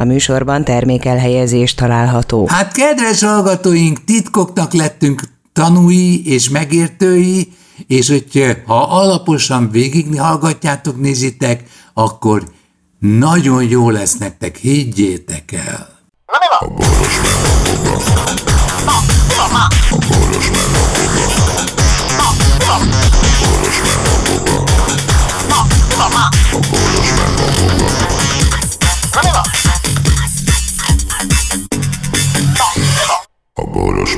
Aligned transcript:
A 0.00 0.04
műsorban 0.04 0.64
termékelhelyezés 0.64 1.74
található. 1.74 2.46
Hát 2.46 2.72
kedves 2.72 3.22
hallgatóink, 3.22 4.04
titkoknak 4.04 4.72
lettünk 4.72 5.22
tanúi 5.52 6.26
és 6.26 6.48
megértői, 6.48 7.52
és 7.86 8.08
hogy 8.08 8.56
ha 8.66 8.82
alaposan 8.82 9.70
végighallgatjátok, 9.70 11.00
nézitek, 11.00 11.64
akkor 11.94 12.42
nagyon 12.98 13.62
jó 13.68 13.90
lesz 13.90 14.16
nektek, 14.16 14.56
higgyétek 14.56 15.52
el. 15.52 15.88
Na 16.26 16.38
mi 16.40 16.46
van? 16.58 16.70
A 16.70 16.74
boros 16.74 17.20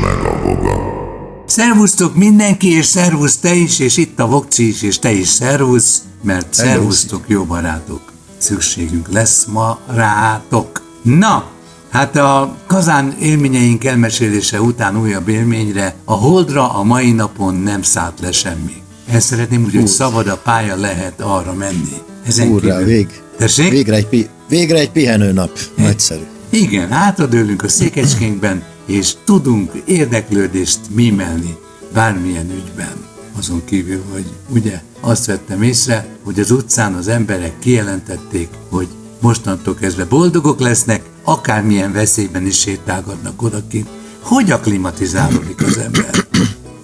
meg 0.01 0.27
a 0.27 0.41
boga. 0.43 1.01
Szervusztok 1.47 2.17
mindenki, 2.17 2.69
és 2.77 2.87
szervusz 2.87 3.37
te 3.37 3.55
is, 3.55 3.79
és 3.79 3.97
itt 3.97 4.21
a 4.21 4.27
Vokci 4.27 4.69
is, 4.69 4.83
és 4.83 4.99
te 4.99 5.13
is 5.13 5.29
szervusz, 5.29 6.03
mert 6.23 6.55
szervusztok 6.55 7.25
jó 7.27 7.45
barátok. 7.45 8.01
Szükségünk 8.39 9.09
lesz 9.13 9.45
ma 9.45 9.79
rátok. 9.87 10.83
Na, 11.03 11.45
hát 11.91 12.17
a 12.17 12.57
kazán 12.67 13.17
élményeink 13.21 13.85
elmesélése 13.85 14.61
után 14.61 15.01
újabb 15.01 15.29
élményre, 15.29 15.95
a 16.05 16.13
holdra 16.13 16.75
a 16.75 16.83
mai 16.83 17.13
napon 17.13 17.55
nem 17.55 17.83
szállt 17.83 18.21
le 18.21 18.33
semmi. 18.33 18.83
Ezt 19.11 19.27
szeretném 19.27 19.65
úgy, 19.65 19.75
hogy 19.75 19.87
szabad 19.87 20.27
a 20.29 20.37
pálya 20.37 20.77
lehet 20.77 21.21
arra 21.21 21.53
menni. 21.53 21.97
Ezen 22.27 22.49
Úrrá, 22.49 22.79
kívül... 22.79 22.93
vég. 22.93 23.09
Tessék? 23.37 23.71
Végre 23.71 23.95
egy, 23.95 24.07
pi- 24.07 24.29
végre 24.49 24.79
egy 24.79 24.91
pihenő 24.91 25.33
nap. 25.33 25.59
Nagyszerű. 25.77 26.23
Igen, 26.51 26.91
hátradőlünk 26.91 27.63
a 27.63 27.69
székecskénkben, 27.69 28.63
és 28.87 29.15
tudunk 29.25 29.73
érdeklődést 29.85 30.81
mímelni 30.91 31.57
bármilyen 31.93 32.51
ügyben. 32.51 33.11
Azon 33.39 33.65
kívül, 33.65 34.03
hogy 34.13 34.25
ugye 34.49 34.83
azt 35.01 35.27
vettem 35.27 35.63
észre, 35.63 36.07
hogy 36.25 36.41
az 36.41 36.51
utcán 36.51 36.95
az 36.95 37.09
emberek 37.09 37.59
kijelentették, 37.59 38.49
hogy 38.69 38.89
mostantól 39.21 39.75
kezdve 39.75 40.05
boldogok 40.05 40.61
lesznek, 40.61 41.03
akármilyen 41.25 41.93
veszélyben 41.93 42.47
is 42.47 42.59
sétálgatnak 42.59 43.43
odakint. 43.43 43.89
Hogy 44.21 44.51
aklimatizálódik 44.51 45.63
az 45.63 45.77
ember? 45.77 46.11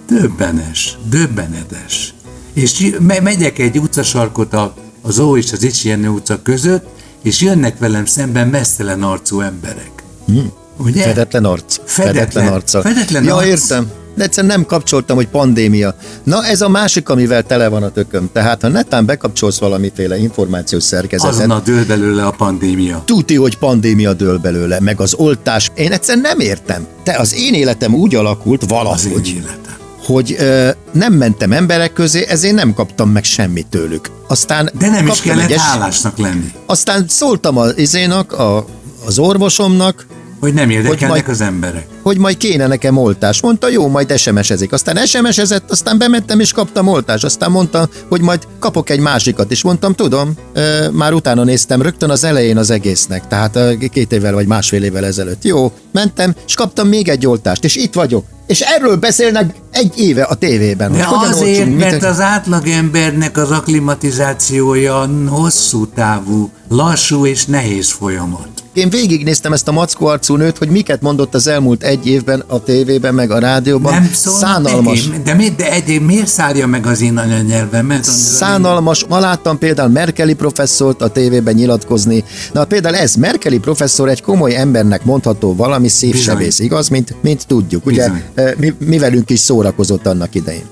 Döbbenes, 0.07 0.99
döbbenetes. 1.09 2.15
És 2.53 2.97
megyek 3.01 3.59
egy 3.59 3.79
utcasarkot 3.79 4.53
a, 4.53 4.75
az 5.03 5.19
Ó 5.19 5.37
és 5.37 5.53
az 5.53 5.63
Icsi 5.63 5.93
utca 5.93 6.43
között, 6.43 6.87
és 7.23 7.41
jönnek 7.41 7.79
velem 7.79 8.05
szemben 8.05 8.49
messzelen 8.49 9.03
arcú 9.03 9.41
emberek. 9.41 10.03
Hmm. 10.27 10.53
Ugye? 10.79 11.03
Fedetlen 11.03 11.45
arc. 11.45 11.77
Fedetlen, 11.85 12.15
fedetlen 12.15 12.53
arca. 12.53 12.81
Fedetlen 12.81 13.25
ja, 13.25 13.35
arc. 13.35 13.47
értem. 13.47 13.91
De 14.19 14.25
egyszerűen 14.25 14.53
nem 14.53 14.67
kapcsoltam, 14.67 15.17
hogy 15.17 15.29
pandémia. 15.29 15.95
Na 16.23 16.45
ez 16.45 16.61
a 16.61 16.69
másik, 16.69 17.09
amivel 17.09 17.43
tele 17.43 17.69
van 17.69 17.83
a 17.83 17.91
tököm. 17.91 18.31
Tehát 18.33 18.63
ha 18.63 18.69
netán 18.69 19.07
bekapcsolsz 19.07 19.59
valamiféle 19.59 20.19
információs 20.19 20.83
szerkezetet. 20.83 21.35
Azonnal 21.35 21.63
dől 21.65 21.87
belőle 21.87 22.27
a 22.27 22.31
pandémia. 22.31 23.03
Tuti, 23.05 23.35
hogy 23.35 23.59
pandémia 23.59 24.13
dől 24.13 24.39
belőle, 24.39 24.81
meg 24.81 25.01
az 25.01 25.15
oltás. 25.15 25.71
Én 25.75 25.93
egyszerűen 25.93 26.23
nem 26.23 26.41
értem. 26.41 26.87
Te 27.03 27.17
az 27.17 27.35
én 27.35 27.55
életem 27.55 27.95
úgy 27.95 28.15
alakult 28.15 28.65
valahogy. 28.69 29.13
Az 29.15 29.29
én 29.29 29.35
életem 29.35 29.77
hogy 30.05 30.37
ö, 30.39 30.71
nem 30.93 31.13
mentem 31.13 31.53
emberek 31.53 31.93
közé, 31.93 32.27
ezért 32.29 32.55
nem 32.55 32.75
kaptam 32.75 33.11
meg 33.11 33.25
semmit 33.25 33.67
tőlük. 33.67 34.11
Aztán 34.29 34.71
De 34.79 34.91
nem 34.91 35.07
is 35.07 35.21
kellett 35.21 35.45
egyes... 35.45 35.61
hálásnak 35.61 36.19
lenni. 36.19 36.53
Aztán 36.67 37.05
szóltam 37.09 37.57
az 37.57 37.73
izénak, 37.77 38.33
a, 38.33 38.67
az 39.07 39.19
orvosomnak, 39.19 40.07
hogy 40.41 40.55
nem 40.55 40.71
érdekelnek 40.71 41.01
hogy 41.01 41.09
majd, 41.09 41.29
az 41.29 41.41
emberek. 41.41 41.87
Hogy 42.03 42.19
majd 42.19 42.37
kéne 42.37 42.67
nekem 42.67 42.97
oltás. 42.97 43.41
Mondta, 43.41 43.69
jó, 43.69 43.89
majd 43.89 44.17
SMS-ezik. 44.17 44.73
Aztán 44.73 45.07
SMS-ezett, 45.07 45.71
aztán 45.71 45.99
bementem 45.99 46.41
és 46.41 46.53
kaptam 46.53 46.87
oltást. 46.87 47.25
Aztán 47.25 47.51
mondta, 47.51 47.89
hogy 48.09 48.21
majd 48.21 48.43
kapok 48.59 48.91
egy 48.91 49.01
másikat. 49.01 49.51
És 49.51 49.63
mondtam, 49.63 49.95
tudom, 49.95 50.35
e, 50.55 50.91
már 50.93 51.13
utána 51.13 51.45
néztem 51.45 51.83
rögtön 51.83 52.11
az 52.11 52.25
elején 52.25 52.57
az 52.57 52.71
egésznek. 52.71 53.27
Tehát 53.27 53.57
e, 53.57 53.77
két 53.91 54.13
évvel 54.13 54.33
vagy 54.33 54.47
másfél 54.47 54.83
évvel 54.83 55.05
ezelőtt. 55.05 55.45
Jó, 55.45 55.73
mentem, 55.93 56.35
és 56.47 56.55
kaptam 56.55 56.89
még 56.89 57.09
egy 57.09 57.27
oltást. 57.27 57.65
És 57.65 57.77
itt 57.77 57.95
vagyok. 57.95 58.25
És 58.47 58.61
erről 58.61 58.97
beszélnek 58.97 59.55
egy 59.71 59.93
éve 59.99 60.23
a 60.23 60.35
tévében. 60.35 60.93
De 60.93 61.05
hogy 61.05 61.29
azért, 61.29 61.59
olcsunk, 61.59 61.79
mert 61.79 62.05
az 62.05 62.21
átlagembernek 62.21 63.37
az 63.37 63.51
aklimatizációja 63.51 65.09
hosszú 65.29 65.87
távú, 65.87 66.51
lassú 66.69 67.27
és 67.27 67.47
nehéz 67.47 67.91
folyamat. 67.91 68.49
Én 68.79 68.91
végignéztem 68.91 69.53
ezt 69.53 69.69
a 69.69 69.73
mackó 69.73 70.07
arcú 70.07 70.37
nőt, 70.37 70.59
hogy 70.59 70.69
miket 70.69 71.01
mondott 71.01 71.35
az 71.35 71.47
elmúlt 71.47 71.83
egy 71.83 72.07
évben 72.07 72.45
a 72.47 72.63
tévében, 72.63 73.15
meg 73.15 73.31
a 73.31 73.39
rádióban. 73.39 73.93
Nem 73.93 74.11
Szánalmas. 74.13 75.07
Neki, 75.07 75.23
de, 75.23 75.35
mi, 75.35 75.49
de 75.57 75.73
egy, 75.73 76.01
miért 76.01 76.27
szárja 76.27 76.67
meg 76.67 76.87
az 76.87 77.01
én 77.01 77.17
anyanyelvemet? 77.17 78.05
Szánalmas. 78.05 79.05
Ma 79.09 79.19
láttam 79.19 79.59
például 79.59 79.89
Merkeli 79.89 80.35
professzort 80.35 81.03
a 81.03 81.09
tévében 81.09 81.55
nyilatkozni. 81.55 82.25
Na 82.53 82.65
például 82.65 82.95
ez, 82.95 83.15
Merkeli 83.15 83.59
professzor 83.59 84.09
egy 84.09 84.23
komoly 84.23 84.57
embernek 84.57 85.05
mondható 85.05 85.55
valami 85.55 85.89
szívsebész, 85.89 86.59
igaz? 86.59 86.89
Mint, 86.89 87.15
mint 87.21 87.47
tudjuk. 87.47 87.87
Ugye 87.87 88.11
mi, 88.57 88.75
mi 88.79 88.99
velünk 88.99 89.31
is 89.31 89.39
szórakozott 89.39 90.07
annak 90.07 90.35
idején. 90.35 90.65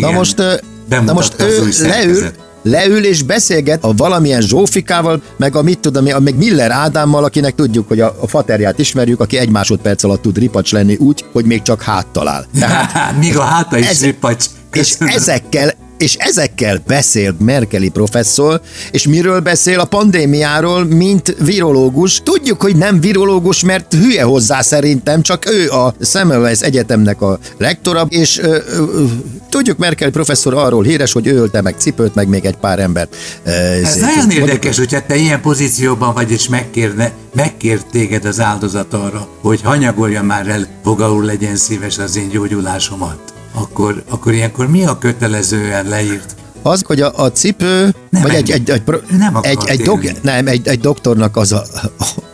Na 0.00 0.10
most, 0.10 0.36
na 0.88 1.12
most 1.12 1.34
ő 1.38 1.68
leül, 1.82 2.30
leül 2.62 3.04
és 3.04 3.22
beszélget 3.22 3.84
a 3.84 3.92
valamilyen 3.96 4.40
Zsófikával, 4.40 5.22
meg 5.36 5.56
a 5.56 5.62
mit 5.62 5.78
tudom, 5.78 6.06
a, 6.06 6.18
meg 6.18 6.36
Miller 6.36 6.70
Ádámmal, 6.70 7.24
akinek 7.24 7.54
tudjuk, 7.54 7.88
hogy 7.88 8.00
a, 8.00 8.16
a 8.20 8.26
faterját 8.26 8.78
ismerjük, 8.78 9.20
aki 9.20 9.38
egy 9.38 9.50
másodperc 9.50 10.04
alatt 10.04 10.22
tud 10.22 10.38
ripacs 10.38 10.72
lenni 10.72 10.96
úgy, 10.96 11.24
hogy 11.32 11.44
még 11.44 11.62
csak 11.62 11.82
háttalál. 11.82 12.46
Tehát, 12.60 13.16
Míg 13.18 13.36
a 13.36 13.42
háta 13.42 13.78
is 13.78 13.88
ez, 13.88 14.02
ripacs. 14.04 14.46
És 14.72 14.94
ezekkel, 14.98 15.74
és 16.02 16.14
ezekkel 16.18 16.82
beszél 16.86 17.34
Merkeli 17.38 17.88
professzor, 17.88 18.60
és 18.90 19.06
miről 19.06 19.40
beszél 19.40 19.80
a 19.80 19.84
pandémiáról, 19.84 20.84
mint 20.84 21.36
virológus. 21.38 22.20
Tudjuk, 22.22 22.62
hogy 22.62 22.76
nem 22.76 23.00
virológus, 23.00 23.64
mert 23.64 23.94
hülye 23.94 24.22
hozzá 24.22 24.60
szerintem, 24.62 25.22
csak 25.22 25.50
ő 25.50 25.70
a 25.70 25.94
Semmelweis 26.00 26.60
Egyetemnek 26.60 27.22
a 27.22 27.38
lektora, 27.58 28.06
és 28.08 28.38
ö, 28.38 28.58
ö, 28.68 29.04
tudjuk, 29.48 29.78
Merkel 29.78 30.10
professzor 30.10 30.54
arról 30.54 30.82
híres, 30.82 31.12
hogy 31.12 31.26
ő 31.26 31.36
ölte 31.36 31.60
meg 31.60 31.74
cipőt, 31.78 32.14
meg 32.14 32.28
még 32.28 32.44
egy 32.44 32.56
pár 32.56 32.78
embert. 32.78 33.16
Ez 33.44 33.96
nagyon 33.96 34.30
érdekes, 34.30 34.78
hogy 34.78 34.96
te 35.06 35.16
ilyen 35.16 35.40
pozícióban 35.40 36.14
vagy, 36.14 36.30
és 36.30 36.48
megkérne, 36.48 37.12
megkért 37.34 37.86
téged 37.90 38.24
az 38.24 38.40
áldozat 38.40 38.94
arra, 38.94 39.28
hogy 39.40 39.60
hanyagolja 39.62 40.22
már 40.22 40.48
el, 40.48 40.66
fogalul 40.84 41.24
legyen 41.24 41.56
szíves 41.56 41.98
az 41.98 42.16
én 42.16 42.28
gyógyulásomat 42.28 43.32
akkor, 43.52 44.02
akkor 44.08 44.32
ilyenkor 44.32 44.68
mi 44.68 44.84
a 44.84 44.98
kötelezően 44.98 45.88
leírt? 45.88 46.34
Az, 46.62 46.82
hogy 46.86 47.00
a, 47.00 47.12
a 47.16 47.32
cipő, 47.32 47.94
nem 48.10 48.22
vagy 48.22 48.34
egy, 48.34 48.50
egy, 48.50 48.70
egy, 48.70 48.82
nem 49.18 49.38
egy, 49.42 49.58
egy, 49.66 49.80
dok, 49.80 50.22
nem, 50.22 50.46
egy, 50.46 50.68
egy 50.68 50.80
doktornak 50.80 51.36
az 51.36 51.52
a, 51.52 51.62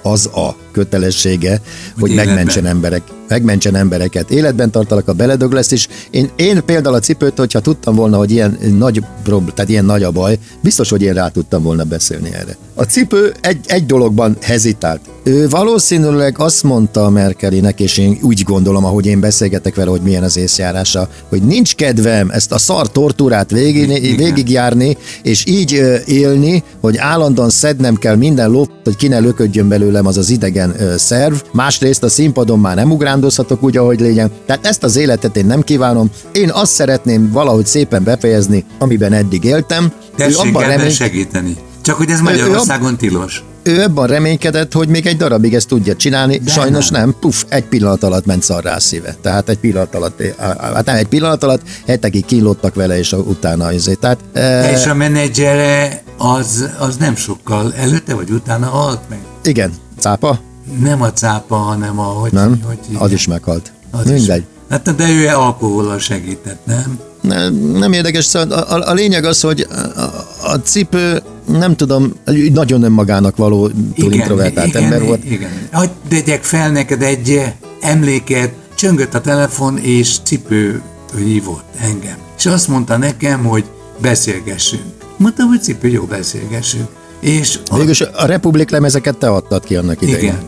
az 0.02 0.26
a 0.26 0.56
kötelessége, 0.72 1.50
hogy, 1.50 2.00
hogy 2.00 2.14
megmentsen 2.14 2.66
emberek, 2.66 3.02
megmentsen 3.28 3.74
embereket. 3.74 4.30
Életben 4.30 4.70
tartalak 4.70 5.08
a 5.08 5.12
beledög 5.12 5.52
lesz, 5.52 5.70
és 5.70 5.88
én, 6.10 6.30
én 6.36 6.64
például 6.64 6.94
a 6.94 7.00
cipőt, 7.00 7.38
hogyha 7.38 7.60
tudtam 7.60 7.94
volna, 7.94 8.16
hogy 8.16 8.30
ilyen 8.30 8.58
nagy, 8.78 9.04
tehát 9.24 9.70
ilyen 9.70 9.84
nagy 9.84 10.02
a 10.02 10.10
baj, 10.10 10.38
biztos, 10.60 10.90
hogy 10.90 11.02
én 11.02 11.12
rá 11.12 11.28
tudtam 11.28 11.62
volna 11.62 11.84
beszélni 11.84 12.32
erre. 12.32 12.56
A 12.74 12.82
cipő 12.82 13.34
egy, 13.40 13.58
egy 13.66 13.86
dologban 13.86 14.36
hezitált. 14.40 15.00
Ő 15.22 15.48
valószínűleg 15.48 16.38
azt 16.38 16.62
mondta 16.62 17.04
a 17.04 17.10
Merkelinek, 17.10 17.80
és 17.80 17.98
én 17.98 18.18
úgy 18.22 18.42
gondolom, 18.42 18.84
ahogy 18.84 19.06
én 19.06 19.20
beszélgetek 19.20 19.74
vele, 19.74 19.90
hogy 19.90 20.00
milyen 20.00 20.22
az 20.22 20.36
észjárása, 20.36 21.08
hogy 21.28 21.42
nincs 21.42 21.74
kedvem 21.74 22.31
ezt 22.31 22.52
a 22.52 22.58
szar 22.58 22.92
tortúrát 22.92 23.50
végig, 23.50 24.16
végigjárni, 24.16 24.96
és 25.22 25.46
így 25.46 25.82
élni, 26.06 26.62
hogy 26.81 26.96
állandóan 26.96 27.50
szednem 27.50 27.94
kell 27.94 28.16
minden 28.16 28.50
lót, 28.50 28.70
hogy 28.84 28.96
ki 28.96 29.08
ne 29.08 29.19
löködjön 29.19 29.69
belőlem 29.69 30.06
az 30.06 30.16
az 30.16 30.31
idegen 30.31 30.74
szerv. 30.96 31.34
Másrészt 31.52 32.02
a 32.02 32.08
színpadon 32.08 32.58
már 32.58 32.76
nem 32.76 32.92
ugrándozhatok 33.19 33.62
úgy, 33.62 33.76
ahogy 33.76 34.00
legyen. 34.00 34.31
Tehát 34.47 34.67
ezt 34.67 34.82
az 34.82 34.97
életet 34.97 35.37
én 35.37 35.47
nem 35.47 35.62
kívánom. 35.62 36.11
Én 36.32 36.50
azt 36.50 36.73
szeretném 36.73 37.31
valahogy 37.32 37.67
szépen 37.67 38.05
befejezni, 38.05 38.65
amiben 38.79 39.12
eddig 39.12 39.44
éltem. 39.44 39.93
Tessék 40.17 40.38
abban 40.38 40.67
remény... 40.67 40.91
segíteni. 40.91 41.56
Csak 41.82 41.97
hogy 41.97 42.11
ez 42.11 42.20
Magyarországon 42.20 42.97
tilos 42.97 43.43
ő 43.62 43.82
ebben 43.82 44.06
reménykedett, 44.06 44.73
hogy 44.73 44.88
még 44.88 45.06
egy 45.06 45.17
darabig 45.17 45.55
ezt 45.55 45.69
tudja 45.69 45.97
csinálni, 45.97 46.38
De 46.38 46.50
sajnos 46.50 46.88
nem. 46.88 47.00
nem, 47.00 47.15
puf, 47.20 47.44
egy 47.49 47.65
pillanat 47.65 48.03
alatt 48.03 48.26
ment 48.26 48.43
szarrá 48.43 48.75
a 48.75 48.81
szíve. 48.81 49.17
Tehát 49.23 49.49
egy 49.49 49.59
pillanat 49.59 49.94
alatt, 49.94 50.23
hát 50.38 50.85
nem 50.85 50.97
egy 50.97 51.06
pillanat 51.06 51.43
alatt, 51.43 51.62
hetekig 51.87 52.25
kínlottak 52.25 52.75
vele, 52.75 52.99
és 52.99 53.12
utána 53.12 53.67
azért. 53.67 53.99
Tehát, 53.99 54.19
e... 54.32 54.70
És 54.73 54.87
a 54.87 54.94
menedzsere 54.94 56.03
az, 56.17 56.69
az 56.79 56.97
nem 56.97 57.17
sokkal 57.17 57.73
előtte 57.76 58.15
vagy 58.15 58.31
utána 58.31 58.67
halt 58.67 59.00
meg. 59.09 59.19
Igen, 59.43 59.73
cápa? 59.99 60.41
Nem 60.81 61.03
a 61.03 61.12
cápa, 61.12 61.56
hanem 61.56 61.99
a... 61.99 62.03
Hogy, 62.03 62.32
nem, 62.32 62.61
hogy, 62.67 62.79
az 62.99 63.12
is 63.12 63.26
meghalt. 63.26 63.73
Az 63.91 64.05
Mindegy. 64.05 64.38
Is. 64.38 64.44
Hát 64.70 64.94
de 64.94 65.09
ő 65.09 65.26
alkoholal 65.29 65.99
segített, 65.99 66.67
nem? 66.67 66.99
Nem, 67.20 67.55
nem 67.55 67.93
érdekes, 67.93 68.25
szóval 68.25 68.59
a, 68.59 68.75
a, 68.75 68.91
a 68.91 68.93
lényeg 68.93 69.25
az, 69.25 69.41
hogy 69.41 69.67
a, 69.97 70.00
a 70.43 70.61
cipő 70.62 71.23
nem 71.47 71.76
tudom, 71.76 72.12
nagyon 72.53 72.82
önmagának 72.82 73.37
való 73.37 73.70
túl 73.94 74.12
introvertált 74.12 74.69
igen, 74.69 74.82
ember 74.82 75.03
volt. 75.03 75.25
Igen, 75.25 75.50
Hadd 75.73 75.88
tegyek 76.09 76.44
fel 76.44 76.70
neked 76.70 77.03
egy 77.03 77.43
emléket, 77.81 78.53
csöngött 78.75 79.15
a 79.15 79.20
telefon, 79.20 79.79
és 79.79 80.17
cipő 80.23 80.82
hívott 81.17 81.65
engem. 81.81 82.17
És 82.38 82.47
azt 82.47 82.69
mondta 82.69 82.97
nekem, 82.97 83.44
hogy 83.44 83.65
beszélgessünk. 84.00 84.82
Mondtam, 85.17 85.49
hogy 85.49 85.62
cipő, 85.62 85.88
jó 85.88 86.05
beszélgessünk. 86.05 86.88
És 87.20 87.59
a... 87.70 87.76
Végülis 87.76 88.00
a 88.00 88.26
Republik 88.26 88.70
lemezeket 88.70 89.17
te 89.17 89.29
adtad 89.29 89.65
ki 89.65 89.76
annak 89.76 90.03
idején. 90.03 90.23
Igen. 90.23 90.38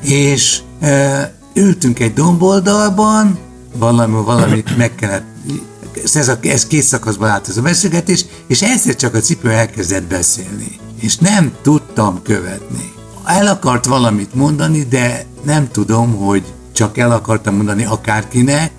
És 0.00 0.60
e, 0.80 1.32
ültünk 1.54 1.98
egy 2.00 2.12
domboldalban, 2.12 3.38
valami, 3.74 4.22
valamit 4.24 4.76
meg 4.76 4.94
kellett 4.94 5.24
ez, 6.14 6.28
a, 6.28 6.38
ez 6.42 6.66
két 6.66 6.82
szakaszban 6.82 7.28
állt 7.28 7.48
ez 7.48 7.56
a 7.56 7.62
beszélgetés, 7.62 8.24
és 8.46 8.62
egyszer 8.62 8.96
csak 8.96 9.14
a 9.14 9.20
cipő 9.20 9.50
elkezdett 9.50 10.04
beszélni. 10.04 10.78
És 11.00 11.16
nem 11.16 11.52
tudtam 11.62 12.22
követni. 12.22 12.92
El 13.24 13.46
akart 13.46 13.86
valamit 13.86 14.34
mondani, 14.34 14.82
de 14.82 15.24
nem 15.44 15.68
tudom, 15.70 16.16
hogy 16.16 16.42
csak 16.72 16.98
el 16.98 17.10
akartam 17.10 17.54
mondani 17.54 17.84
akárkinek, 17.84 18.70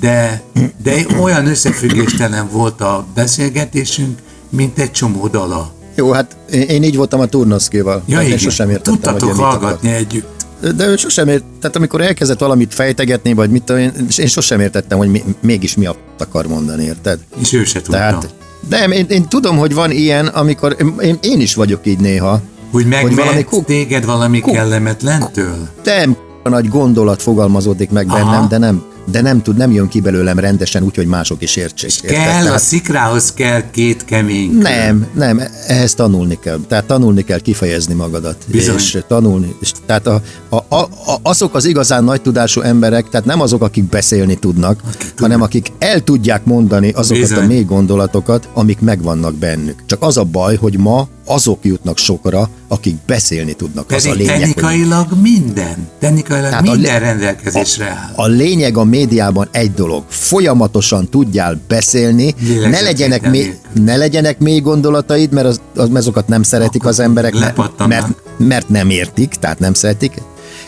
de, 0.00 0.42
de 0.82 1.06
olyan 1.20 1.46
összefüggéstelen 1.46 2.48
volt 2.52 2.80
a 2.80 3.06
beszélgetésünk, 3.14 4.18
mint 4.48 4.78
egy 4.78 4.90
csomó 4.90 5.28
dala. 5.28 5.72
Jó, 5.94 6.12
hát 6.12 6.36
én 6.50 6.82
így 6.82 6.96
voltam 6.96 7.20
a 7.20 7.26
Turnoszkival. 7.26 8.02
Ja, 8.06 8.16
hát 8.16 8.26
én 8.26 8.38
sosem 8.38 8.70
értettem, 8.70 8.94
Tudtatok 8.94 9.28
hogy 9.28 9.38
hallgatni 9.38 9.92
együtt. 9.92 10.33
De 10.76 10.86
ő 10.86 10.96
sosem 10.96 11.28
ért, 11.28 11.44
tehát 11.60 11.76
amikor 11.76 12.00
elkezdett 12.00 12.38
valamit 12.38 12.74
fejtegetni, 12.74 13.32
vagy 13.32 13.50
mit 13.50 13.62
tudom 13.62 13.80
én, 13.82 13.92
én 14.16 14.26
sosem 14.26 14.60
értettem, 14.60 14.98
hogy 14.98 15.08
mi, 15.08 15.24
mégis 15.40 15.74
mi 15.74 15.88
akar 16.18 16.46
mondani, 16.46 16.84
érted? 16.84 17.18
És 17.40 17.52
ő 17.52 17.64
se 17.64 17.80
tudta. 17.80 17.90
Tehát, 17.90 18.34
de 18.68 18.84
én, 18.84 19.06
én 19.08 19.28
tudom, 19.28 19.56
hogy 19.56 19.74
van 19.74 19.90
ilyen, 19.90 20.26
amikor 20.26 20.76
én, 21.00 21.18
én 21.22 21.40
is 21.40 21.54
vagyok 21.54 21.86
így 21.86 21.98
néha. 21.98 22.40
Hogy 22.70 22.86
megment 22.86 23.14
hogy 23.14 23.24
valami, 23.24 23.64
téged 23.64 24.04
valami 24.04 24.40
kellemetlentől? 24.40 25.68
Nem, 25.84 26.16
nagy 26.42 26.68
gondolat 26.68 27.22
fogalmazódik 27.22 27.90
meg 27.90 28.06
Aha. 28.08 28.16
bennem, 28.16 28.48
de 28.48 28.58
nem, 28.58 28.82
de 29.10 29.20
nem 29.20 29.42
tud, 29.42 29.56
nem 29.56 29.72
jön 29.72 29.88
ki 29.88 30.00
belőlem 30.00 30.38
rendesen 30.38 30.82
úgy, 30.82 30.96
hogy 30.96 31.06
mások 31.06 31.42
is 31.42 31.56
értsék. 31.56 31.88
És 31.88 32.00
kell, 32.00 32.24
Tehát, 32.24 32.54
a 32.54 32.58
szikrához 32.58 33.32
kell 33.32 33.70
két 33.70 34.04
kemény. 34.04 34.50
Nem, 34.50 35.06
nem, 35.14 35.42
ehhez 35.66 35.94
tanulni 35.94 36.38
kell. 36.40 36.60
Tehát 36.68 36.84
tanulni 36.84 37.24
kell 37.24 37.38
kifejezni 37.38 37.94
magadat. 37.94 38.36
Bizony. 38.46 38.74
És 38.74 38.98
tanulni. 39.08 39.56
És 39.60 39.72
tehát 39.86 40.06
a, 40.06 40.22
a, 40.48 40.63
a, 40.74 41.12
a, 41.12 41.18
azok 41.22 41.54
az 41.54 41.64
igazán 41.64 42.04
nagy 42.04 42.22
tudású 42.22 42.60
emberek, 42.60 43.08
tehát 43.08 43.26
nem 43.26 43.40
azok, 43.40 43.62
akik 43.62 43.84
beszélni 43.84 44.34
tudnak, 44.34 44.80
akik 44.84 45.12
hanem 45.16 45.42
akik 45.42 45.72
el 45.78 46.00
tudják 46.00 46.44
mondani 46.44 46.90
azokat 46.90 47.28
Bizony. 47.28 47.44
a 47.44 47.46
mély 47.46 47.64
gondolatokat, 47.64 48.48
amik 48.54 48.80
megvannak 48.80 49.34
bennük. 49.34 49.82
Csak 49.86 50.02
az 50.02 50.16
a 50.16 50.24
baj, 50.24 50.56
hogy 50.56 50.78
ma 50.78 51.08
azok 51.26 51.64
jutnak 51.64 51.98
sokra, 51.98 52.48
akik 52.68 52.96
beszélni 53.06 53.52
tudnak. 53.52 53.86
Pedig 53.86 54.06
az 54.06 54.12
a 54.12 54.14
lényeg, 54.14 54.38
technikailag 54.38 55.08
hogy... 55.08 55.18
minden, 55.20 55.88
technikailag 55.98 56.48
Tehát 56.48 56.64
minden 56.64 56.94
a, 56.94 56.98
rendelkezésre 56.98 57.84
áll. 57.84 58.12
A, 58.16 58.22
a 58.22 58.26
lényeg 58.26 58.76
a 58.76 58.84
médiában 58.84 59.48
egy 59.50 59.72
dolog, 59.72 60.04
folyamatosan 60.08 61.08
tudjál 61.08 61.60
beszélni, 61.68 62.34
ne 62.70 62.80
legyenek, 62.80 63.30
mély, 63.30 63.54
ne 63.72 63.96
legyenek 63.96 64.38
mély 64.38 64.60
gondolataid, 64.60 65.32
mert 65.32 65.46
az, 65.46 65.60
az, 65.76 65.88
azokat 65.92 66.28
nem 66.28 66.42
szeretik 66.42 66.80
Akkor 66.80 66.90
az 66.90 67.00
emberek, 67.00 67.34
mert, 67.38 67.86
mert, 67.86 68.06
mert 68.36 68.68
nem 68.68 68.90
értik, 68.90 69.34
tehát 69.34 69.58
nem 69.58 69.74
szeretik, 69.74 70.12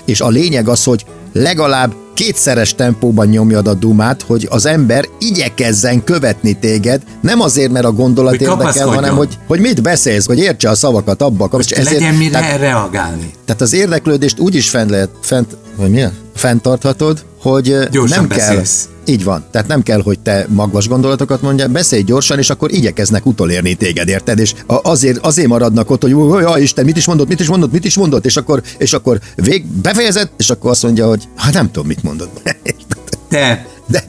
és 0.07 0.21
a 0.21 0.29
lényeg 0.29 0.69
az, 0.69 0.85
hogy 0.85 1.05
legalább 1.33 1.95
kétszeres 2.15 2.75
tempóban 2.75 3.27
nyomjad 3.27 3.67
a 3.67 3.75
dumát, 3.75 4.23
hogy 4.23 4.47
az 4.51 4.67
ember 4.67 5.09
igyekezzen 5.19 6.05
követni 6.05 6.53
téged, 6.53 7.03
nem 7.21 7.41
azért, 7.41 7.73
mert 7.73 7.85
a 7.85 7.93
gondolat 7.93 8.31
hogy 8.31 8.41
érdekel, 8.41 8.87
hanem 8.87 9.17
hogy, 9.17 9.39
hogy 9.47 9.61
mit 9.61 9.83
beszélsz, 9.83 10.27
hogy 10.27 10.39
értse 10.39 10.69
a 10.69 10.75
szavakat 10.75 11.23
abba. 11.23 11.49
Hogy 11.51 11.73
ezért, 11.77 11.93
legyen 11.93 12.15
mire 12.15 12.39
tehát, 12.39 12.59
reagálni. 12.59 13.31
Tehát 13.45 13.61
az 13.61 13.73
érdeklődést 13.73 14.39
úgy 14.39 14.55
is 14.55 14.71
fent 14.71 14.91
lehet, 14.91 15.11
fent, 15.21 15.57
vagy 15.77 15.91
mi? 15.91 16.05
fenntarthatod, 16.35 17.25
hogy 17.41 17.77
Gyorsan 17.91 18.19
nem 18.19 18.29
beszélsz. 18.29 18.85
kell. 18.85 19.15
Így 19.15 19.25
van. 19.25 19.45
Tehát 19.51 19.67
nem 19.69 19.83
kell, 19.83 20.03
hogy 20.03 20.19
te 20.19 20.47
magvas 20.49 20.89
gondolatokat 20.89 21.43
mondja, 21.43 21.69
beszélj 21.69 22.03
gyorsan, 22.03 22.39
és 22.39 22.51
akkor 22.51 22.73
igyekeznek 22.73 23.27
utolérni 23.27 23.75
téged, 23.75 24.09
érted? 24.09 24.39
És 24.39 24.55
azért, 24.67 25.19
azért 25.19 25.49
maradnak 25.49 25.91
ott, 25.91 26.03
hogy 26.03 26.11
jó, 26.11 26.57
Isten, 26.57 26.85
mit 26.85 26.97
is 26.97 27.07
mondott, 27.07 27.29
mit 27.29 27.41
is 27.41 27.49
mondott, 27.49 27.73
mit 27.73 27.85
is 27.85 27.97
mondott, 27.97 28.27
és 28.27 28.37
akkor, 28.37 28.63
és 28.79 28.93
akkor 28.93 29.21
vég, 29.35 29.67
befejezett, 29.67 30.33
és 30.37 30.51
akkor 30.51 30.71
azt 30.71 30.83
mondja, 30.83 31.09
hogy 31.09 31.29
hát 31.37 31.53
nem 31.53 31.71
tudom, 31.71 31.87
mit 31.87 32.03
mondott. 32.03 32.43
Te. 33.29 33.67
De, 33.87 34.05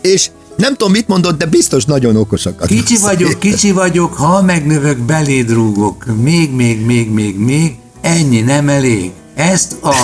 és 0.00 0.30
nem 0.56 0.76
tudom, 0.76 0.92
mit 0.92 1.08
mondott, 1.08 1.38
de 1.38 1.46
biztos 1.46 1.84
nagyon 1.84 2.16
okosak. 2.16 2.66
Kicsi 2.66 2.96
vagyok, 2.96 3.38
kicsi 3.38 3.72
vagyok, 3.72 4.14
ha 4.14 4.42
megnövök, 4.42 4.98
beléd 4.98 5.50
rúgok. 5.50 6.04
Még, 6.22 6.54
még, 6.54 6.84
még, 6.84 7.10
még, 7.10 7.38
még. 7.38 7.74
Ennyi 8.00 8.40
nem 8.40 8.68
elég. 8.68 9.10
Ezt 9.34 9.72
a... 9.82 9.94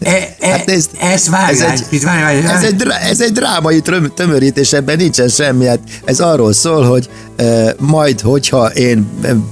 E, 0.00 0.36
e, 0.40 0.48
hát 0.50 0.70
ez, 0.70 0.88
ez, 1.00 1.12
ez, 1.12 1.24
egy, 1.24 1.30
várj, 1.30 1.60
várj, 2.02 2.46
ez, 2.46 2.62
egy, 2.62 2.82
ez 3.10 3.20
egy 3.20 3.32
drámai 3.32 3.82
tömörítés, 4.14 4.72
ebben 4.72 4.96
nincsen 4.96 5.28
semmi. 5.28 5.66
Hát 5.66 5.78
ez 6.04 6.20
arról 6.20 6.52
szól, 6.52 6.84
hogy 6.84 7.10
e, 7.36 7.74
majd, 7.78 8.20
hogyha 8.20 8.66
én 8.66 9.10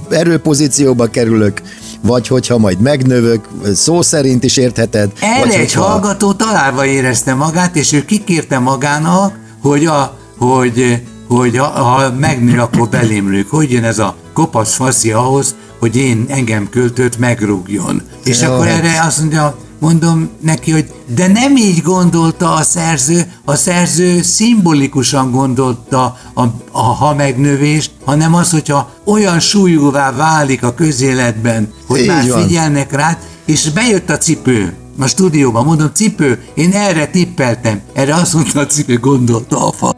erőpozícióba 0.09 1.05
kerülök, 1.05 1.61
vagy 2.01 2.27
hogyha 2.27 2.57
majd 2.57 2.79
megnövök, 2.79 3.47
szó 3.75 4.01
szerint 4.01 4.43
is 4.43 4.57
értheted. 4.57 5.11
El 5.19 5.39
vagy 5.39 5.51
egy 5.51 5.57
hogyha... 5.57 5.81
hallgató 5.81 6.33
találva 6.33 6.85
érezte 6.85 7.33
magát, 7.33 7.75
és 7.75 7.93
ő 7.93 8.05
kikérte 8.05 8.59
magának, 8.59 9.39
hogy, 9.61 9.85
a, 9.85 10.17
hogy, 10.37 11.01
hogy 11.27 11.57
ha, 11.57 11.65
ha 11.65 12.11
megnő, 12.19 12.59
akkor 12.59 12.89
belém 12.89 13.45
Hogy 13.49 13.71
jön 13.71 13.83
ez 13.83 13.99
a 13.99 14.15
kopasz 14.33 14.75
faszi 14.75 15.11
ahhoz, 15.11 15.55
hogy 15.79 15.95
én 15.95 16.25
engem 16.27 16.69
költőt 16.69 17.17
megrúgjon. 17.17 18.01
És 18.23 18.41
Jó, 18.41 18.51
akkor 18.51 18.67
erre 18.67 19.01
azt 19.01 19.19
mondja, 19.19 19.57
mondom 19.79 20.29
neki, 20.41 20.71
hogy 20.71 20.91
de 21.15 21.27
nem 21.27 21.55
így 21.55 21.81
gondolta 21.81 22.53
a 22.53 22.61
szerző, 22.61 23.31
a 23.45 23.55
szerző 23.55 24.21
szimbolikusan 24.21 25.31
gondolta 25.31 26.17
a, 26.33 26.43
a 26.71 26.81
ha 26.81 27.15
megnövést, 27.15 27.91
hanem 28.05 28.33
az, 28.33 28.51
hogyha 28.51 28.89
olyan 29.05 29.39
súlyúvá 29.39 30.11
válik 30.11 30.63
a 30.63 30.73
közéletben, 30.73 31.73
hogy 31.87 31.99
így 31.99 32.07
már 32.07 32.27
van. 32.27 32.41
figyelnek 32.41 32.91
rá, 32.91 33.17
és 33.45 33.69
bejött 33.69 34.09
a 34.09 34.17
cipő 34.17 34.73
a 34.99 35.07
stúdióban, 35.07 35.65
mondom, 35.65 35.89
cipő, 35.93 36.43
én 36.53 36.71
erre 36.71 37.07
tippeltem. 37.07 37.81
Erre 37.93 38.15
azt 38.15 38.33
mondta 38.33 38.59
a 38.59 38.65
cipő, 38.65 38.99
gondolta 38.99 39.67
a 39.67 39.71
fa. 39.71 39.95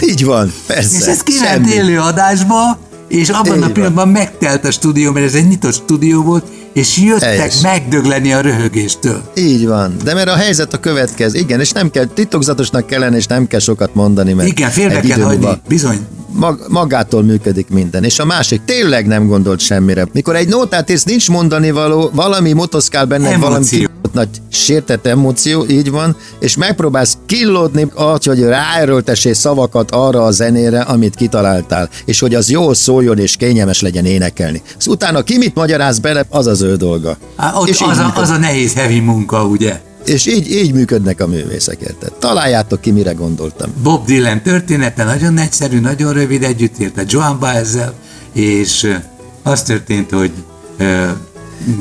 Így 0.00 0.24
van, 0.24 0.52
persze. 0.66 0.96
És 0.98 1.04
ez 1.04 1.22
kiment 1.22 1.68
élő 1.70 1.98
adásba, 1.98 2.78
és 3.08 3.28
abban 3.28 3.56
Így 3.56 3.62
a 3.62 3.70
pillanatban 3.70 4.04
van. 4.04 4.08
megtelt 4.08 4.64
a 4.64 4.70
stúdió, 4.70 5.12
mert 5.12 5.26
ez 5.26 5.34
egy 5.34 5.48
nyitott 5.48 5.74
stúdió 5.74 6.22
volt, 6.22 6.44
és 6.72 6.98
jöttek 6.98 7.28
Helyes. 7.28 7.60
megdögleni 7.60 8.32
a 8.32 8.40
röhögéstől. 8.40 9.22
Így 9.36 9.66
van, 9.66 9.96
de 10.04 10.14
mert 10.14 10.28
a 10.28 10.34
helyzet 10.34 10.72
a 10.74 10.80
következő, 10.80 11.38
igen, 11.38 11.60
és 11.60 11.70
nem 11.70 11.90
kell, 11.90 12.04
titokzatosnak 12.04 12.86
kellene, 12.86 13.16
és 13.16 13.26
nem 13.26 13.46
kell 13.46 13.60
sokat 13.60 13.94
mondani, 13.94 14.32
mert 14.32 14.48
Igen, 14.48 14.70
félbe 14.70 15.00
kell 15.00 15.20
hagyni, 15.20 15.60
bizony. 15.68 15.98
Mag, 16.32 16.64
magától 16.68 17.22
működik 17.22 17.68
minden. 17.68 18.04
És 18.04 18.18
a 18.18 18.24
másik 18.24 18.60
tényleg 18.64 19.06
nem 19.06 19.26
gondolt 19.26 19.60
semmire. 19.60 20.06
Mikor 20.12 20.36
egy 20.36 20.48
nótát 20.48 20.90
ész, 20.90 21.04
nincs 21.04 21.28
mondani 21.28 21.70
való, 21.70 22.10
valami 22.14 22.52
motoszkál 22.52 23.04
benne, 23.04 23.36
valami 23.36 23.86
nagy 24.14 24.28
sértett 24.50 25.06
emóció, 25.06 25.66
így 25.68 25.90
van, 25.90 26.16
és 26.40 26.56
megpróbálsz 26.56 27.18
killódni 27.26 27.86
azt, 27.94 28.24
hogy 28.24 28.42
ráerőltessél 28.42 29.34
szavakat 29.34 29.90
arra 29.90 30.24
a 30.24 30.30
zenére, 30.30 30.80
amit 30.80 31.14
kitaláltál, 31.14 31.88
és 32.04 32.20
hogy 32.20 32.34
az 32.34 32.50
jól 32.50 32.74
szóljon 32.74 33.18
és 33.18 33.36
kényelmes 33.36 33.80
legyen 33.80 34.04
énekelni. 34.04 34.62
Szóval 34.76 34.94
utána 34.94 35.22
ki 35.22 35.38
mit 35.38 35.54
magyaráz 35.54 35.98
bele, 35.98 36.24
az 36.28 36.46
az 36.46 36.62
ő 36.62 36.76
dolga. 36.76 37.16
Há, 37.36 37.54
ott 37.54 37.68
és 37.68 37.80
az, 37.80 37.98
a, 37.98 38.12
az 38.14 38.30
a 38.30 38.38
nehéz 38.38 38.74
heavy 38.74 39.00
munka, 39.00 39.44
ugye? 39.44 39.80
És 40.06 40.26
így, 40.26 40.50
így 40.50 40.72
működnek 40.72 41.20
a 41.20 41.26
művészek, 41.26 41.80
érted? 41.80 42.12
Találjátok 42.12 42.80
ki, 42.80 42.90
mire 42.90 43.12
gondoltam. 43.12 43.70
Bob 43.82 44.06
Dylan 44.06 44.42
története 44.42 45.04
nagyon 45.04 45.38
egyszerű, 45.38 45.80
nagyon 45.80 46.12
rövid, 46.12 46.42
együtt 46.42 46.98
a 46.98 47.02
Joan 47.06 47.38
Baez-zel, 47.38 47.92
és 48.32 48.96
az 49.42 49.62
történt, 49.62 50.10
hogy 50.10 50.32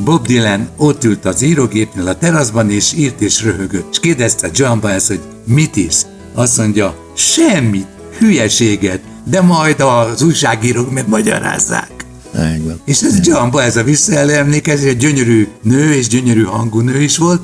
Bob 0.03 0.27
Dylan 0.27 0.69
ott 0.77 1.03
ült 1.03 1.25
az 1.25 1.41
írógépnél 1.41 2.07
a 2.07 2.17
teraszban, 2.17 2.71
és 2.71 2.93
írt 2.93 3.21
és 3.21 3.43
röhögött. 3.43 3.87
És 3.91 3.99
kérdezte 3.99 4.49
John 4.53 4.79
Baez, 4.79 5.07
hogy 5.07 5.21
mit 5.45 5.75
is? 5.75 5.95
Azt 6.33 6.57
mondja, 6.57 6.95
semmit, 7.15 7.87
hülyeséget, 8.17 8.99
de 9.23 9.41
majd 9.41 9.79
az 9.79 10.21
újságírók 10.21 10.91
megmagyarázzák. 10.91 11.91
Megvan. 12.33 12.81
És 12.85 13.01
ez 13.01 13.19
John 13.21 13.49
Baez 13.49 13.75
a 13.75 13.83
visszaemlékezés, 13.83 14.89
egy 14.89 14.97
gyönyörű 14.97 15.47
nő 15.61 15.93
és 15.93 16.07
gyönyörű 16.07 16.43
hangú 16.43 16.79
nő 16.79 17.01
is 17.01 17.17
volt, 17.17 17.41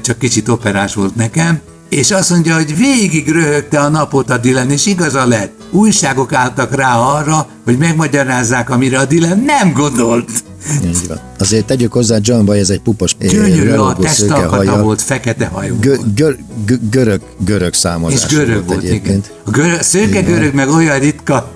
csak 0.00 0.18
kicsit 0.18 0.48
operás 0.48 0.94
volt 0.94 1.14
nekem, 1.14 1.60
és 1.88 2.10
azt 2.10 2.30
mondja, 2.30 2.54
hogy 2.54 2.76
végig 2.76 3.28
röhögte 3.28 3.80
a 3.80 3.88
napot 3.88 4.30
a 4.30 4.38
Dylan, 4.38 4.70
és 4.70 4.86
igaza 4.86 5.26
lett. 5.26 5.52
Újságok 5.70 6.32
álltak 6.32 6.74
rá 6.74 6.96
arra, 6.96 7.48
hogy 7.64 7.78
megmagyarázzák, 7.78 8.70
amire 8.70 8.98
a 8.98 9.04
Dylan 9.04 9.38
nem 9.38 9.72
gondolt. 9.72 10.30
Így 10.84 11.06
van. 11.08 11.29
Azért 11.40 11.66
tegyük 11.66 11.92
hozzá, 11.92 12.18
John 12.20 12.44
Boy, 12.44 12.58
ez 12.58 12.70
egy 12.70 12.80
pupos 12.80 13.16
Gyönyörű 13.16 13.70
a 13.70 13.96
testalkata 14.00 14.82
volt, 14.82 15.02
fekete 15.02 15.46
hajú 15.46 15.76
gö, 15.80 15.94
gö, 16.14 16.32
gö, 16.66 16.74
görög, 16.90 17.20
görög 17.44 17.74
számozás 17.74 18.24
És 18.24 18.36
görög 18.36 18.54
volt, 18.54 18.66
volt 18.66 18.82
egyébként. 18.82 19.32
A 19.44 19.50
görög, 19.50 19.80
szőke 19.80 20.20
görög 20.20 20.54
meg 20.54 20.68
olyan 20.68 20.98
ritka, 20.98 21.52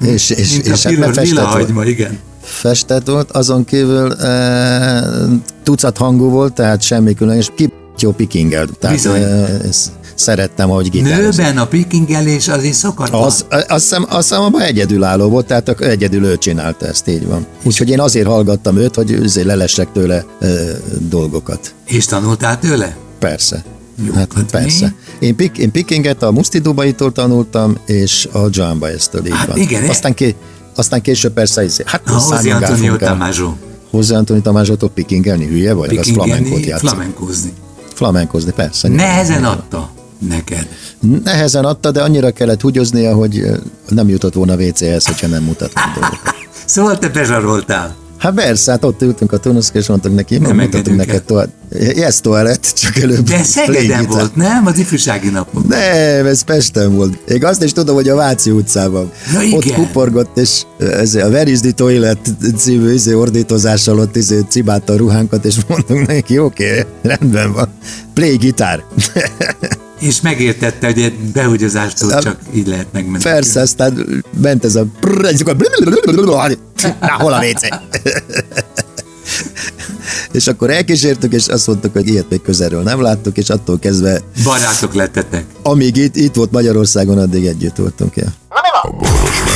és, 0.00 0.30
és, 0.30 0.58
és 0.58 0.82
hát 0.82 1.16
lila 1.16 1.44
hagyma, 1.44 1.84
igen 1.84 2.18
festett 2.46 3.06
volt, 3.06 3.30
azon 3.30 3.64
kívül 3.64 4.12
e, 4.12 5.02
tucat 5.62 5.96
hangú 5.96 6.28
volt, 6.28 6.52
tehát 6.52 6.82
semmi 6.82 7.14
különös, 7.14 7.50
ki 7.56 7.72
jó 7.98 8.12
pikingel. 8.12 8.66
Tehát 8.80 8.96
Bizony. 8.96 9.22
E, 9.22 9.58
szerettem, 10.18 10.68
hogy 10.68 10.90
gitározott. 10.90 11.36
Nőben 11.36 11.58
a 11.58 11.66
pikingelés 11.66 12.48
azért 12.48 12.74
szokott? 12.74 13.08
Az, 13.08 13.44
azt 13.50 13.66
hiszem, 13.68 14.06
azt 14.08 14.28
hiszem 14.28 14.42
abban 14.42 14.60
egyedülálló 14.60 15.28
volt, 15.28 15.46
tehát 15.46 15.80
egyedül 15.80 16.24
ő 16.24 16.38
csinálta 16.38 16.86
ezt, 16.86 17.08
így 17.08 17.26
van. 17.26 17.46
Úgyhogy 17.62 17.90
én 17.90 18.00
azért 18.00 18.26
hallgattam 18.26 18.76
őt, 18.76 18.94
hogy 18.94 19.14
azért 19.14 19.46
lelessek 19.46 19.92
tőle 19.92 20.24
e, 20.40 20.46
dolgokat. 20.98 21.74
És 21.84 22.04
tanultál 22.04 22.58
tőle? 22.58 22.96
Persze. 23.18 23.64
Jó, 24.06 24.12
hát, 24.12 24.32
hát 24.32 24.50
persze. 24.50 24.94
Mi? 25.20 25.26
Én, 25.26 25.36
pik, 25.36 25.58
én 25.58 25.70
Pikinget 25.70 26.22
a 26.22 26.30
Muszti 26.30 26.58
Dubaitól 26.58 27.12
tanultam, 27.12 27.76
és 27.86 28.28
a 28.32 28.38
John 28.50 28.78
Baez-től 28.78 29.26
így 29.26 29.32
hát 29.32 29.46
van. 29.46 29.56
Igen, 29.56 29.88
Aztán 29.88 30.14
ki, 30.14 30.34
aztán 30.74 31.02
később 31.02 31.32
persze, 31.32 31.64
izé, 31.64 31.82
hát 31.86 32.08
Hozzá 32.08 32.54
Antonio 32.54 32.96
Tamázsó. 32.96 33.56
Hozzá 33.90 34.16
Antonio 34.16 34.42
Tamázsótól 34.42 34.90
pikingelni, 34.90 35.46
hülye 35.46 35.72
vagy? 35.72 35.88
Pikingelni, 35.88 36.30
az 36.30 36.36
flamenkót 36.36 36.66
játszik. 36.66 36.88
Flamenkózni. 36.88 37.52
Flamenkózni, 37.94 38.52
persze. 38.52 38.88
Nehezen 38.88 39.44
adta 39.44 39.90
neked. 40.18 40.68
Nehezen 41.24 41.64
adta, 41.64 41.90
de 41.90 42.02
annyira 42.02 42.30
kellett 42.30 42.60
húgyoznia, 42.60 43.14
hogy 43.14 43.44
nem 43.88 44.08
jutott 44.08 44.34
volna 44.34 44.54
WC-hez, 44.54 45.06
hogyha 45.06 45.26
nem 45.26 45.42
mutattam 45.42 45.92
dolgokat. 45.94 46.34
Szóval 46.66 46.98
te 46.98 47.08
bezsaroltál. 47.08 47.96
Hát 48.18 48.34
persze, 48.34 48.70
hát 48.70 48.84
ott 48.84 49.02
ültünk 49.02 49.32
a 49.32 49.38
tunuszka, 49.38 49.78
és 49.78 49.86
mondtak 49.86 50.14
neki, 50.14 50.38
nem 50.38 50.56
mutatunk 50.56 50.96
neked 50.96 51.22
tovább. 51.22 51.48
Ez 51.96 52.20
toalett, 52.20 52.72
csak 52.82 52.98
előbb. 52.98 53.24
De 53.24 53.42
Szegeden 53.42 54.06
volt, 54.06 54.36
nem? 54.36 54.66
Az 54.66 54.78
ifjúsági 54.78 55.28
napok. 55.28 55.68
Nem, 55.68 56.26
ez 56.26 56.42
Pesten 56.42 56.94
volt. 56.94 57.18
Én 57.28 57.44
azt 57.44 57.62
is 57.62 57.72
tudom, 57.72 57.94
hogy 57.94 58.08
a 58.08 58.14
Váci 58.14 58.50
utcában. 58.50 59.10
Ja, 59.32 59.40
igen. 59.40 59.58
Ott 59.58 59.72
kuporgott, 59.72 60.36
és 60.38 60.62
ez 60.78 61.14
a 61.14 61.28
the 61.28 61.70
toilet 61.74 62.18
című 62.56 62.92
izé 62.92 63.12
ordítozással 63.12 63.98
ott 63.98 64.16
izé 64.16 64.40
cibálta 64.48 64.92
a 64.92 64.96
ruhánkat, 64.96 65.44
és 65.44 65.56
mondtunk 65.68 66.06
neki, 66.06 66.38
oké, 66.38 66.70
okay, 66.70 66.84
rendben 67.02 67.52
van. 67.52 67.68
Play 68.14 68.36
gitár. 68.36 68.84
És 69.98 70.20
megértette, 70.20 70.86
hogy 70.86 71.02
egy 71.02 71.14
behugyozástól 71.18 72.20
csak 72.20 72.38
így 72.54 72.66
lehet 72.66 72.86
megmenni. 72.92 73.22
Persze, 73.22 73.60
aztán 73.60 74.24
ment 74.40 74.64
ez 74.64 74.74
a... 74.74 74.86
Na, 77.00 77.12
hol 77.18 77.32
a 77.32 77.38
WC? 77.38 77.68
és 80.32 80.46
akkor 80.46 80.70
elkísértük, 80.70 81.32
és 81.32 81.46
azt 81.46 81.66
mondtuk, 81.66 81.92
hogy 81.92 82.08
ilyet 82.08 82.30
még 82.30 82.42
közelről 82.42 82.82
nem 82.82 83.00
láttuk, 83.00 83.36
és 83.36 83.48
attól 83.48 83.78
kezdve... 83.78 84.20
Barátok 84.44 84.94
lettetek. 84.94 85.44
Amíg 85.62 85.96
itt, 85.96 86.16
itt 86.16 86.34
volt 86.34 86.50
Magyarországon, 86.50 87.18
addig 87.18 87.46
együtt 87.46 87.76
voltunk, 87.76 88.16
ja. 88.16 88.26
A 88.82 88.90
boros 88.90 89.55